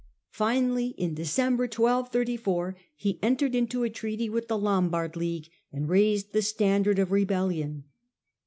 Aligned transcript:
Finally, 0.31 0.95
in 0.97 1.13
December, 1.13 1.65
1234, 1.65 2.75
he 2.95 3.19
entered 3.21 3.53
into 3.53 3.83
a 3.83 3.89
treaty 3.91 4.27
with 4.29 4.47
the 4.47 4.57
Lombard 4.57 5.15
League 5.15 5.49
and 5.71 5.87
raised 5.89 6.33
the 6.33 6.41
standard 6.41 6.97
of 6.97 7.11
rebellion. 7.11 7.83